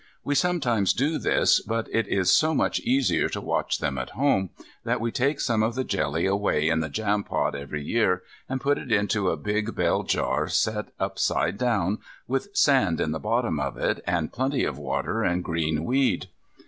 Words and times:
We 0.23 0.33
sometimes 0.33 0.93
do 0.93 1.19
this; 1.19 1.61
but 1.61 1.87
it 1.93 2.07
is 2.07 2.31
so 2.31 2.55
much 2.55 2.79
easier 2.79 3.29
to 3.29 3.39
watch 3.39 3.77
them 3.77 3.99
at 3.99 4.09
home, 4.17 4.49
that 4.83 4.99
we 4.99 5.11
take 5.11 5.39
some 5.39 5.61
of 5.61 5.75
the 5.75 5.83
jelly 5.83 6.25
away 6.25 6.69
in 6.69 6.79
the 6.79 6.89
jampot 6.89 7.53
every 7.53 7.83
year, 7.83 8.23
and 8.49 8.59
put 8.59 8.79
it 8.79 8.91
into 8.91 9.29
a 9.29 9.37
big 9.37 9.75
bell 9.75 10.01
jar 10.01 10.47
set 10.47 10.87
upside 10.99 11.59
down, 11.59 11.99
with 12.27 12.47
sand 12.57 12.99
in 12.99 13.11
the 13.11 13.19
bottom 13.19 13.59
of 13.59 13.77
it, 13.77 13.99
and 14.07 14.33
plenty 14.33 14.63
of 14.63 14.79
water 14.79 15.21
and 15.21 15.43
green 15.43 15.85
weed. 15.85 16.29